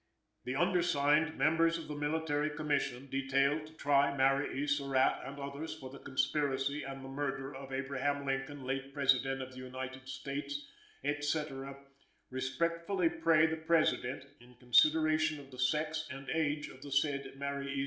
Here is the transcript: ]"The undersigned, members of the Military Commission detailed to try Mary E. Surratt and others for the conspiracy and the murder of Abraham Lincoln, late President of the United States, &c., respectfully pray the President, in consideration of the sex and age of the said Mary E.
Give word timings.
]"The 0.45 0.55
undersigned, 0.55 1.37
members 1.37 1.77
of 1.77 1.87
the 1.87 1.93
Military 1.93 2.49
Commission 2.49 3.07
detailed 3.11 3.67
to 3.67 3.73
try 3.75 4.17
Mary 4.17 4.59
E. 4.59 4.65
Surratt 4.65 5.21
and 5.23 5.37
others 5.39 5.77
for 5.77 5.91
the 5.91 5.99
conspiracy 5.99 6.81
and 6.81 7.05
the 7.05 7.07
murder 7.07 7.55
of 7.55 7.71
Abraham 7.71 8.25
Lincoln, 8.25 8.63
late 8.65 8.95
President 8.95 9.43
of 9.43 9.51
the 9.51 9.59
United 9.59 10.09
States, 10.09 10.65
&c., 11.03 11.43
respectfully 12.31 13.09
pray 13.09 13.45
the 13.45 13.57
President, 13.57 14.25
in 14.39 14.55
consideration 14.55 15.39
of 15.39 15.51
the 15.51 15.59
sex 15.59 16.07
and 16.09 16.27
age 16.31 16.67
of 16.69 16.81
the 16.81 16.91
said 16.91 17.35
Mary 17.37 17.71
E. 17.71 17.79